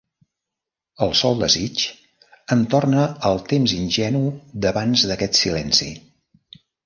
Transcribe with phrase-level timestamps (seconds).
[1.05, 1.83] El sol desig
[2.55, 4.23] em torna al temps ingenu
[4.65, 5.91] d'abans d'aquest silenci.